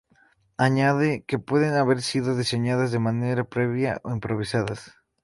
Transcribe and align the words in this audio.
Añade 0.57 1.25
que 1.27 1.37
pueden 1.37 1.75
haber 1.75 2.01
sido 2.01 2.35
diseñadas 2.35 2.91
de 2.91 2.97
manera 2.97 3.43
previa 3.43 4.01
o 4.03 4.09
improvisadas. 4.09 4.95